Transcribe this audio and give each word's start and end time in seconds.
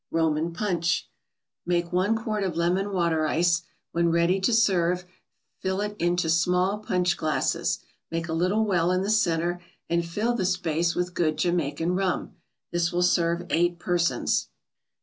ROMAN 0.09 0.51
PUNCH 0.51 1.07
Make 1.63 1.93
one 1.93 2.15
quart 2.15 2.43
of 2.43 2.55
lemon 2.57 2.91
water 2.91 3.27
ice. 3.27 3.61
When 3.91 4.09
ready 4.09 4.39
to 4.39 4.51
serve, 4.51 5.05
fill 5.59 5.79
it 5.79 5.95
into 5.99 6.27
small 6.27 6.79
punch 6.79 7.15
glasses, 7.15 7.77
make 8.09 8.27
a 8.27 8.33
little 8.33 8.65
well 8.65 8.89
in 8.91 9.03
the 9.03 9.11
centre 9.11 9.61
and 9.91 10.03
fill 10.03 10.33
the 10.33 10.43
space 10.47 10.95
with 10.95 11.13
good 11.13 11.37
Jamaica 11.37 11.85
rum. 11.85 12.33
This 12.71 12.91
will 12.91 13.03
serve 13.03 13.45
eight 13.51 13.77
persons. 13.77 14.47